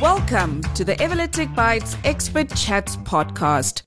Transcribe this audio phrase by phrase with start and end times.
[0.00, 3.82] Welcome to the Everlytic Bites Expert Chats podcast,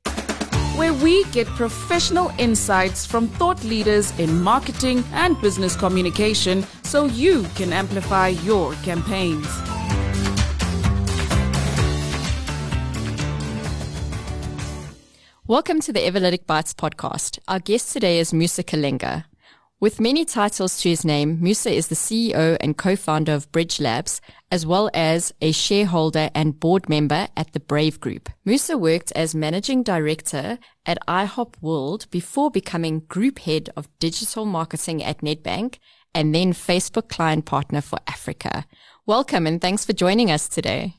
[0.77, 7.41] where we get professional insights from thought leaders in marketing and business communication so you
[7.55, 9.47] can amplify your campaigns.
[15.47, 17.39] Welcome to the Everlytic Bites podcast.
[17.47, 19.23] Our guest today is Musa Kalenga.
[19.83, 24.21] With many titles to his name, Musa is the CEO and co-founder of Bridge Labs,
[24.49, 28.29] as well as a shareholder and board member at the Brave Group.
[28.45, 35.03] Musa worked as managing director at IHOP World before becoming group head of digital marketing
[35.03, 35.79] at Nedbank
[36.15, 38.63] and then Facebook client partner for Africa.
[39.05, 40.95] Welcome and thanks for joining us today.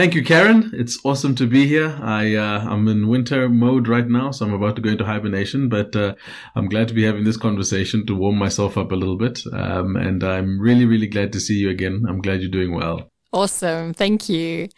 [0.00, 0.70] Thank you, Karen.
[0.72, 1.94] It's awesome to be here.
[2.00, 5.68] I uh, I'm in winter mode right now, so I'm about to go into hibernation.
[5.68, 6.14] But uh,
[6.54, 9.42] I'm glad to be having this conversation to warm myself up a little bit.
[9.52, 12.06] Um, and I'm really, really glad to see you again.
[12.08, 13.10] I'm glad you're doing well.
[13.30, 13.92] Awesome.
[13.92, 14.70] Thank you.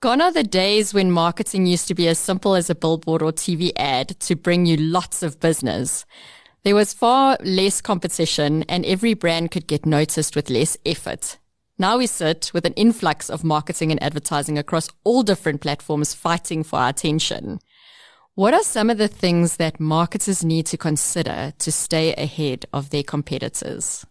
[0.00, 3.32] Gone are the days when marketing used to be as simple as a billboard or
[3.32, 6.06] TV ad to bring you lots of business.
[6.64, 11.36] There was far less competition and every brand could get noticed with less effort.
[11.78, 16.62] Now we sit with an influx of marketing and advertising across all different platforms fighting
[16.64, 17.58] for our attention.
[18.34, 22.88] What are some of the things that marketers need to consider to stay ahead of
[22.88, 24.06] their competitors?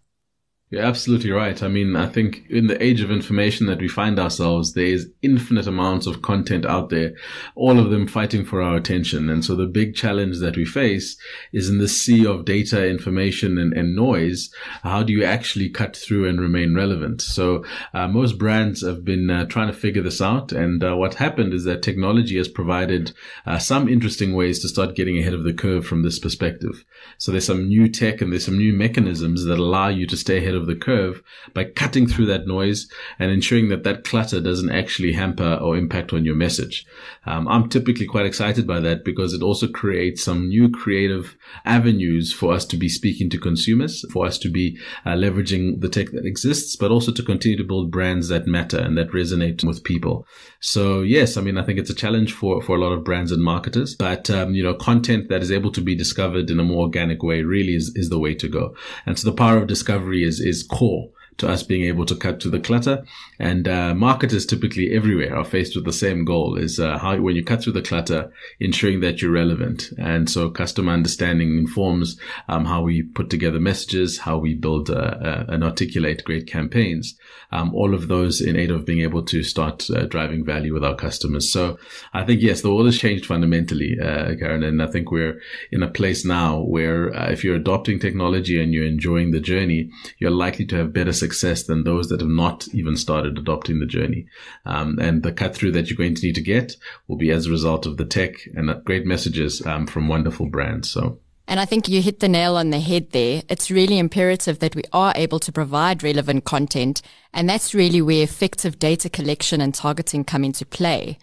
[0.72, 1.62] You're absolutely right.
[1.62, 5.12] I mean, I think in the age of information that we find ourselves, there is
[5.22, 7.14] infinite amounts of content out there,
[7.54, 9.30] all of them fighting for our attention.
[9.30, 11.18] And so the big challenge that we face
[11.54, 14.50] is in the sea of data, information, and, and noise.
[14.82, 17.22] How do you actually cut through and remain relevant?
[17.22, 17.64] So
[17.94, 20.52] uh, most brands have been uh, trying to figure this out.
[20.52, 23.14] And uh, what happened is that technology has provided
[23.46, 26.84] uh, some interesting ways to start getting ahead of the curve from this perspective.
[27.20, 30.40] So there's some new tech and there's some new mechanisms that allow you to stay
[30.40, 31.22] ahead of the curve
[31.54, 32.88] by cutting through that noise
[33.20, 36.86] and ensuring that that clutter doesn't actually hamper or impact on your message.
[37.26, 42.34] Um, I'm typically quite excited by that because it also creates some new creative avenues
[42.34, 46.12] for us to be speaking to consumers, for us to be uh, leveraging the tech
[46.12, 49.84] that exists, but also to continue to build brands that matter and that resonate with
[49.84, 50.26] people.
[50.60, 53.32] So yes, I mean, I think it's a challenge for, for a lot of brands
[53.32, 56.64] and marketers, but, um, you know, content that is able to be discovered in a
[56.64, 58.76] more organic way really is, is the way to go.
[59.06, 62.42] And so the power of discovery is, is core to us being able to cut
[62.42, 63.04] through the clutter.
[63.40, 67.36] And uh, marketers typically everywhere are faced with the same goal: is uh, how when
[67.36, 69.90] you cut through the clutter, ensuring that you're relevant.
[69.98, 74.94] And so customer understanding informs um, how we put together messages, how we build uh,
[74.94, 77.18] uh and articulate great campaigns.
[77.52, 80.84] Um, all of those in aid of being able to start uh, driving value with
[80.84, 81.52] our customers.
[81.52, 81.78] So
[82.14, 85.40] I think yes, the world has changed fundamentally, uh, Karen, and I think we're
[85.72, 90.32] in a place now where if you're adopting technology and you're enjoying the journey, you're
[90.32, 94.26] likely to have better success than those that have not even started adopting the journey.
[94.66, 96.76] Um, and the cut through that you're going to need to get
[97.08, 100.90] will be as a result of the tech and great messages um, from wonderful brands.
[100.90, 101.20] So.
[101.48, 103.44] And I think you hit the nail on the head there.
[103.50, 107.02] It's really imperative that we are able to provide relevant content.
[107.34, 111.18] And that's really where effective data collection and targeting come into play.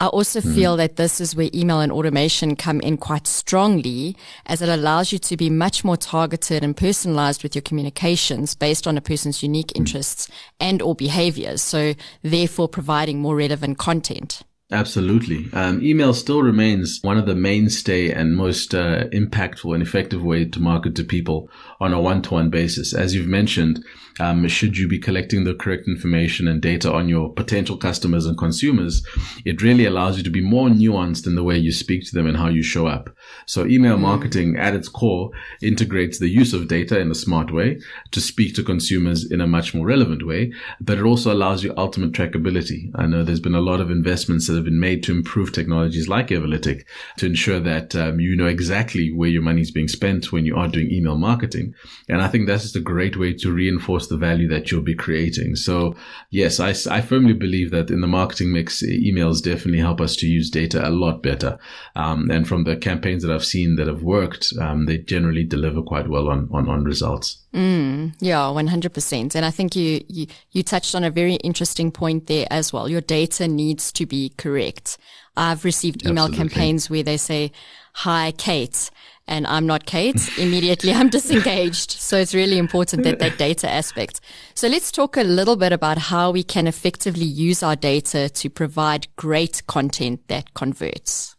[0.00, 0.54] I also mm.
[0.54, 4.16] feel that this is where email and automation come in quite strongly
[4.46, 8.86] as it allows you to be much more targeted and personalized with your communications based
[8.86, 9.78] on a person's unique mm.
[9.78, 10.28] interests
[10.60, 11.62] and or behaviors.
[11.62, 14.42] So therefore providing more relevant content.
[14.70, 15.48] Absolutely.
[15.54, 20.44] Um, email still remains one of the mainstay and most uh, impactful and effective way
[20.44, 21.48] to market to people
[21.80, 22.94] on a one-to-one basis.
[22.94, 23.82] As you've mentioned,
[24.18, 28.36] um, should you be collecting the correct information and data on your potential customers and
[28.36, 29.04] consumers,
[29.44, 32.26] it really allows you to be more nuanced in the way you speak to them
[32.26, 33.10] and how you show up.
[33.46, 34.00] So email mm.
[34.00, 35.30] marketing at its core
[35.62, 37.78] integrates the use of data in a smart way
[38.10, 41.72] to speak to consumers in a much more relevant way, but it also allows you
[41.76, 42.90] ultimate trackability.
[42.94, 46.08] I know there's been a lot of investments that have been made to improve technologies
[46.08, 46.84] like Everlytic
[47.18, 50.56] to ensure that um, you know exactly where your money is being spent when you
[50.56, 51.74] are doing email marketing.
[52.08, 54.94] And I think that's just a great way to reinforce the value that you'll be
[54.94, 55.56] creating.
[55.56, 55.94] So
[56.30, 60.26] yes, I, I firmly believe that in the marketing mix, emails definitely help us to
[60.26, 61.58] use data a lot better.
[61.96, 65.82] Um, and from the campaigns that I've seen that have worked, um, they generally deliver
[65.82, 67.44] quite well on, on, on results.
[67.54, 69.34] Mm, yeah, 100%.
[69.34, 72.88] And I think you, you, you touched on a very interesting point there as well.
[72.88, 74.98] Your data needs to be correct.
[75.36, 76.48] I've received email Absolutely.
[76.48, 77.52] campaigns where they say,
[77.94, 78.90] hi, Kate
[79.28, 81.92] and I'm not Kate, immediately I'm disengaged.
[81.92, 84.20] So it's really important that that data aspect.
[84.54, 88.50] So let's talk a little bit about how we can effectively use our data to
[88.50, 91.36] provide great content that converts.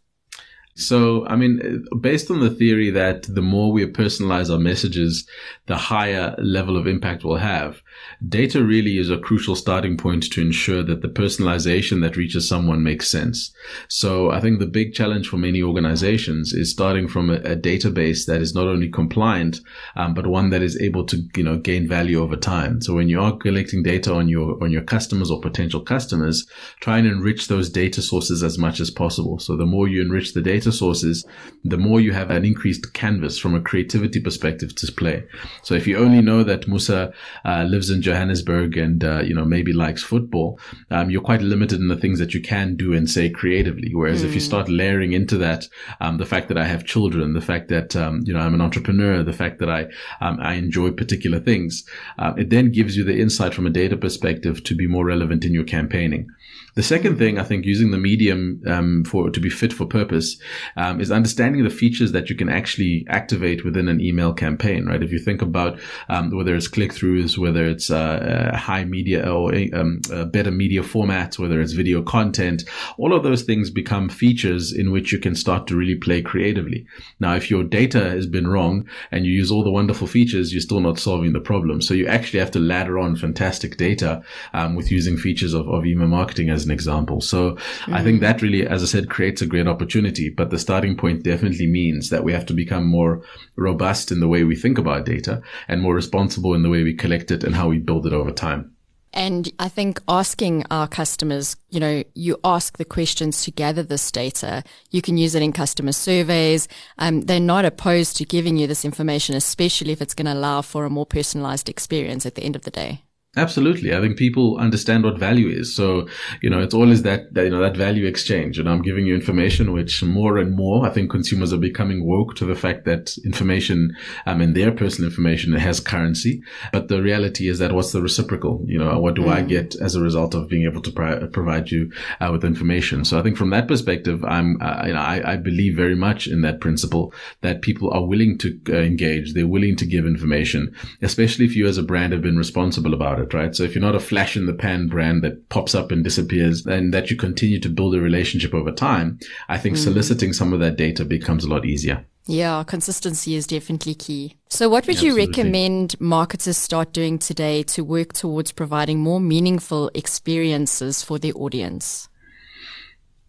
[0.75, 5.27] So, I mean, based on the theory that the more we personalize our messages,
[5.65, 7.81] the higher level of impact we'll have,
[8.27, 12.83] data really is a crucial starting point to ensure that the personalization that reaches someone
[12.83, 13.53] makes sense.
[13.87, 18.25] So I think the big challenge for many organizations is starting from a, a database
[18.25, 19.61] that is not only compliant,
[19.95, 22.81] um, but one that is able to, you know, gain value over time.
[22.81, 26.47] So when you are collecting data on your, on your customers or potential customers,
[26.81, 29.39] try and enrich those data sources as much as possible.
[29.39, 31.25] So the more you enrich the data sources,
[31.63, 35.23] the more you have an increased canvas from a creativity perspective to play.
[35.63, 37.13] So if you only know that Musa
[37.45, 40.59] uh, lives in Johannesburg and uh, you know maybe likes football,
[40.91, 43.93] um, you're quite limited in the things that you can do and say creatively.
[43.93, 44.25] Whereas mm.
[44.25, 44.45] if you hmm.
[44.45, 45.67] start layering into that
[45.99, 48.61] um, the fact that I have children, the fact that um, you know I'm an
[48.61, 49.87] entrepreneur, the fact that I
[50.21, 51.83] um, I enjoy particular things,
[52.17, 55.45] uh, it then gives you the insight from a data perspective to be more relevant
[55.45, 56.29] in your campaigning.
[56.79, 60.39] The second thing I think using the medium um, for to be fit for purpose
[60.77, 64.85] um, is understanding the features that you can actually activate within an email campaign.
[64.85, 65.03] Right?
[65.03, 65.77] If you think about
[66.07, 69.99] um, whether it's click throughs, whether it's uh, high media or um,
[70.31, 72.63] better media formats, whether it's video content,
[72.97, 76.87] all of those things become features in which you can start to really play creatively.
[77.19, 80.61] Now, if your data has been wrong and you use all the wonderful features, you're
[80.61, 81.81] still not solving the problem.
[81.81, 84.23] So you actually have to ladder on fantastic data
[84.53, 87.21] um, with using features of, of email marketing as an example.
[87.21, 87.93] So mm-hmm.
[87.93, 88.25] I think mm-hmm.
[88.25, 90.29] that really, as I said, creates a great opportunity.
[90.29, 93.21] But the starting point definitely means that we have to become more
[93.55, 96.93] robust in the way we think about data and more responsible in the way we
[96.93, 98.75] collect it and how we build it over time.
[99.11, 104.11] And I think asking our customers, you know, you ask the questions to gather this
[104.11, 104.63] data.
[104.91, 106.67] You can use it in customer surveys.
[106.99, 110.61] Um, they're not opposed to giving you this information, especially if it's going to allow
[110.61, 113.03] for a more personalized experience at the end of the day.
[113.37, 113.93] Absolutely.
[113.93, 115.75] I think people understand what value is.
[115.75, 116.07] So,
[116.41, 118.57] you know, it's always that, that, you know, that value exchange.
[118.57, 122.35] And I'm giving you information which more and more, I think consumers are becoming woke
[122.37, 123.95] to the fact that information,
[124.25, 126.41] I mean, their personal information has currency.
[126.73, 128.63] But the reality is that what's the reciprocal?
[128.65, 129.31] You know, what do mm.
[129.31, 133.05] I get as a result of being able to pri- provide you uh, with information?
[133.05, 136.27] So I think from that perspective, I'm, uh, you know, I, I, believe very much
[136.27, 139.33] in that principle that people are willing to uh, engage.
[139.33, 140.73] They're willing to give information,
[141.03, 143.55] especially if you as a brand have been responsible about it, right?
[143.55, 146.65] So if you're not a flash in the pan brand that pops up and disappears
[146.65, 149.83] and that you continue to build a relationship over time, I think mm.
[149.83, 152.05] soliciting some of that data becomes a lot easier.
[152.25, 154.35] Yeah, consistency is definitely key.
[154.49, 155.21] So what would Absolutely.
[155.21, 161.33] you recommend marketers start doing today to work towards providing more meaningful experiences for their
[161.35, 162.07] audience?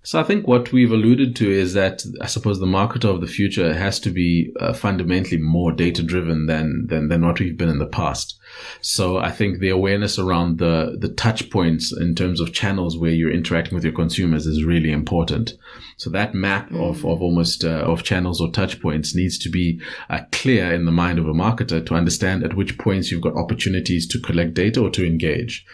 [0.03, 3.27] So I think what we've alluded to is that I suppose the marketer of the
[3.27, 7.69] future has to be uh, fundamentally more data driven than, than than what we've been
[7.69, 8.39] in the past.
[8.81, 13.11] So I think the awareness around the the touch points in terms of channels where
[13.11, 15.55] you're interacting with your consumers is really important.
[15.97, 16.88] So that map mm.
[16.88, 20.87] of, of almost uh, of channels or touch points needs to be uh, clear in
[20.87, 24.55] the mind of a marketer to understand at which points you've got opportunities to collect
[24.55, 25.64] data or to engage.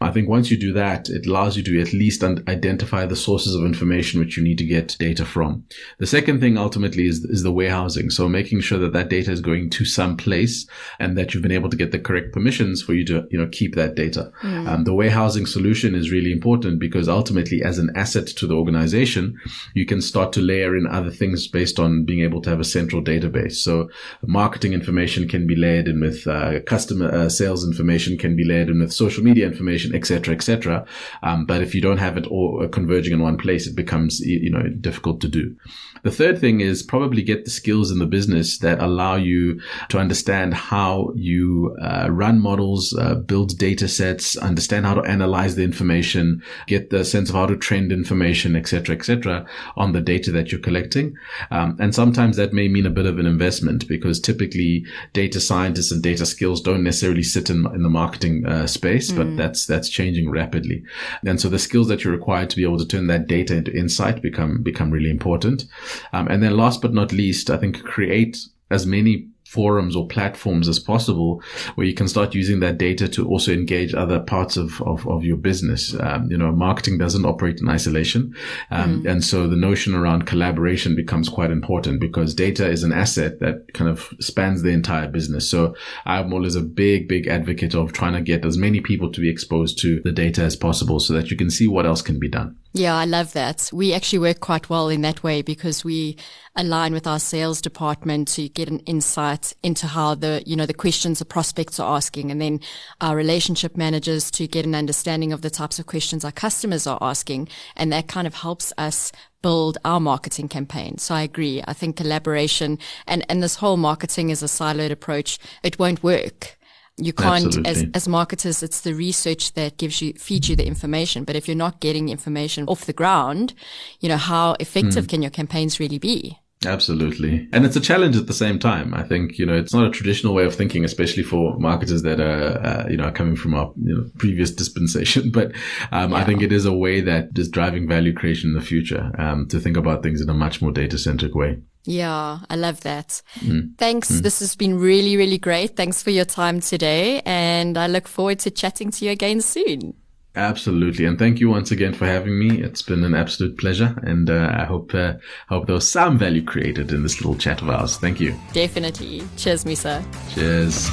[0.00, 3.14] I think once you do that, it allows you to at least un- identify the
[3.14, 5.64] sources of information which you need to get data from.
[5.98, 8.10] The second thing ultimately is, is the warehousing.
[8.10, 10.66] So making sure that that data is going to some place
[10.98, 13.48] and that you've been able to get the correct permissions for you to, you know,
[13.50, 14.32] keep that data.
[14.42, 14.68] Mm.
[14.68, 19.36] Um, the warehousing solution is really important because ultimately as an asset to the organization,
[19.74, 22.64] you can start to layer in other things based on being able to have a
[22.64, 23.54] central database.
[23.54, 23.88] So
[24.22, 28.68] marketing information can be layered in with uh, customer uh, sales information can be layered
[28.68, 30.84] in with social media information, etc., etc.
[31.22, 34.20] Um, but if you don't have it all uh, converging in one place, it becomes
[34.20, 35.56] you know difficult to do.
[36.02, 39.98] The third thing is probably get the skills in the business that allow you to
[39.98, 45.62] understand how you uh, run models, uh, build data sets, understand how to analyze the
[45.62, 49.46] information, get the sense of how to trend information, etc., etc.,
[49.76, 51.16] on the data that you're collecting.
[51.50, 55.92] Um, and sometimes that may mean a bit of an investment because typically data scientists
[55.92, 59.16] and data skills don't necessarily sit in, in the marketing uh, space, mm.
[59.16, 60.82] but that's that's changing rapidly.
[61.24, 63.76] And so the skills that you're required to be able to turn that data into
[63.76, 65.64] insight become become really important.
[66.12, 68.38] Um, and then last but not least, I think create
[68.70, 71.40] as many forums or platforms as possible
[71.76, 75.24] where you can start using that data to also engage other parts of, of, of
[75.24, 75.94] your business.
[76.00, 78.34] Um, you know, marketing doesn't operate in isolation.
[78.70, 79.10] Um, mm.
[79.10, 83.72] And so the notion around collaboration becomes quite important because data is an asset that
[83.72, 85.48] kind of spans the entire business.
[85.48, 85.74] So
[86.04, 89.30] I'm always a big, big advocate of trying to get as many people to be
[89.30, 92.28] exposed to the data as possible so that you can see what else can be
[92.28, 92.56] done.
[92.76, 93.70] Yeah, I love that.
[93.72, 96.18] We actually work quite well in that way because we
[96.56, 100.74] align with our sales department to get an insight into how the, you know, the
[100.74, 102.60] questions the prospects are asking and then
[103.00, 106.98] our relationship managers to get an understanding of the types of questions our customers are
[107.00, 107.48] asking.
[107.76, 110.98] And that kind of helps us build our marketing campaign.
[110.98, 111.62] So I agree.
[111.66, 115.38] I think collaboration and, and this whole marketing is a siloed approach.
[115.62, 116.55] It won't work
[116.98, 121.24] You can't, as, as marketers, it's the research that gives you, feeds you the information.
[121.24, 123.52] But if you're not getting information off the ground,
[124.00, 125.08] you know, how effective mm.
[125.10, 126.38] can your campaigns really be?
[126.64, 127.48] Absolutely.
[127.52, 128.94] And it's a challenge at the same time.
[128.94, 132.18] I think, you know, it's not a traditional way of thinking, especially for marketers that
[132.18, 135.30] are, uh, you know, coming from our you know, previous dispensation.
[135.36, 135.52] But
[135.92, 136.16] um, yeah.
[136.16, 139.46] I think it is a way that is driving value creation in the future um,
[139.48, 141.58] to think about things in a much more data centric way.
[141.84, 143.20] Yeah, I love that.
[143.40, 143.76] Mm.
[143.76, 144.10] Thanks.
[144.10, 144.22] Mm.
[144.22, 145.76] This has been really, really great.
[145.76, 147.20] Thanks for your time today.
[147.26, 149.94] And I look forward to chatting to you again soon.
[150.36, 152.62] Absolutely, and thank you once again for having me.
[152.62, 155.14] It's been an absolute pleasure, and uh, I hope uh,
[155.48, 157.96] hope there was some value created in this little chat of ours.
[157.96, 158.38] Thank you.
[158.52, 159.22] Definitely.
[159.38, 160.04] Cheers, Musa.
[160.34, 160.90] Cheers.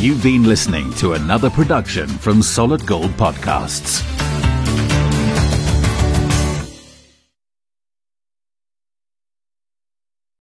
[0.00, 4.17] You've been listening to another production from Solid Gold Podcasts.